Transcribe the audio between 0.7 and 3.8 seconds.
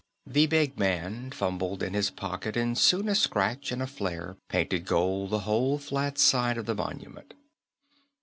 man fumbled in his pocket, and soon a scratch